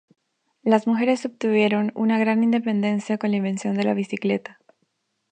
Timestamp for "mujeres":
0.87-1.25